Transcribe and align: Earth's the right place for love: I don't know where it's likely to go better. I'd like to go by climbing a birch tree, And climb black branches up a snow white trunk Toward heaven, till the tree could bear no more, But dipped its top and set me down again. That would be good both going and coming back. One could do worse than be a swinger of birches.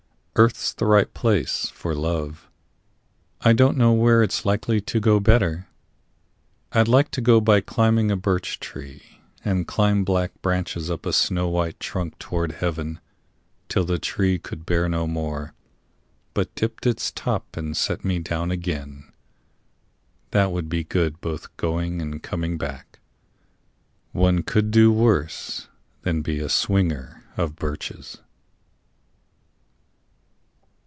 Earth's 0.37 0.73
the 0.73 0.85
right 0.85 1.13
place 1.13 1.69
for 1.71 1.93
love: 1.93 2.49
I 3.41 3.51
don't 3.53 3.77
know 3.77 3.91
where 3.93 4.23
it's 4.23 4.45
likely 4.45 4.79
to 4.79 4.99
go 5.01 5.19
better. 5.19 5.67
I'd 6.71 6.87
like 6.87 7.11
to 7.11 7.21
go 7.21 7.41
by 7.41 7.59
climbing 7.59 8.09
a 8.09 8.15
birch 8.15 8.59
tree, 8.61 9.19
And 9.43 9.67
climb 9.67 10.05
black 10.05 10.31
branches 10.41 10.89
up 10.89 11.05
a 11.05 11.11
snow 11.11 11.49
white 11.49 11.79
trunk 11.81 12.17
Toward 12.17 12.53
heaven, 12.53 13.01
till 13.67 13.83
the 13.83 13.99
tree 13.99 14.39
could 14.39 14.65
bear 14.65 14.87
no 14.87 15.05
more, 15.05 15.53
But 16.33 16.55
dipped 16.55 16.87
its 16.87 17.11
top 17.11 17.55
and 17.57 17.75
set 17.75 18.05
me 18.05 18.17
down 18.19 18.49
again. 18.51 19.11
That 20.31 20.51
would 20.53 20.69
be 20.69 20.85
good 20.85 21.19
both 21.19 21.55
going 21.57 22.01
and 22.01 22.23
coming 22.23 22.57
back. 22.57 22.99
One 24.11 24.43
could 24.43 24.71
do 24.71 24.91
worse 24.93 25.67
than 26.03 26.21
be 26.23 26.39
a 26.39 26.49
swinger 26.49 27.25
of 27.35 27.57
birches. 27.57 28.21